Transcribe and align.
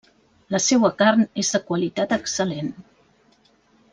La 0.53 0.61
seua 0.67 0.89
carn 1.01 1.21
és 1.43 1.51
de 1.57 1.61
qualitat 1.67 2.17
excel·lent. 2.19 2.75